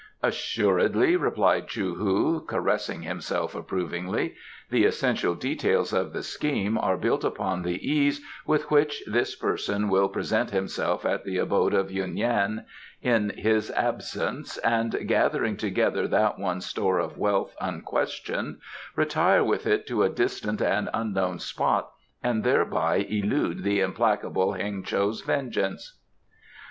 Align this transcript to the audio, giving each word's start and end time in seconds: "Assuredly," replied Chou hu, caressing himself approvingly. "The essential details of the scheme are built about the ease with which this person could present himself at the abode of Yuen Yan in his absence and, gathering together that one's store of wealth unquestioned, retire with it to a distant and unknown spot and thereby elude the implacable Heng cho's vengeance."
"Assuredly," 0.23 1.15
replied 1.15 1.67
Chou 1.67 1.93
hu, 1.93 2.41
caressing 2.47 3.03
himself 3.03 3.53
approvingly. 3.53 4.33
"The 4.71 4.85
essential 4.85 5.35
details 5.35 5.93
of 5.93 6.11
the 6.11 6.23
scheme 6.23 6.75
are 6.75 6.97
built 6.97 7.23
about 7.23 7.61
the 7.61 7.77
ease 7.87 8.19
with 8.43 8.71
which 8.71 9.03
this 9.05 9.35
person 9.35 9.91
could 9.91 10.09
present 10.11 10.49
himself 10.49 11.05
at 11.05 11.23
the 11.23 11.37
abode 11.37 11.75
of 11.75 11.91
Yuen 11.91 12.17
Yan 12.17 12.65
in 13.03 13.29
his 13.37 13.69
absence 13.75 14.57
and, 14.65 15.07
gathering 15.07 15.55
together 15.55 16.07
that 16.07 16.39
one's 16.39 16.65
store 16.65 16.97
of 16.97 17.19
wealth 17.19 17.55
unquestioned, 17.61 18.57
retire 18.95 19.43
with 19.43 19.67
it 19.67 19.85
to 19.85 20.01
a 20.01 20.09
distant 20.09 20.63
and 20.63 20.89
unknown 20.95 21.37
spot 21.37 21.91
and 22.23 22.43
thereby 22.43 23.05
elude 23.07 23.61
the 23.63 23.81
implacable 23.81 24.53
Heng 24.53 24.81
cho's 24.81 25.21
vengeance." 25.21 25.99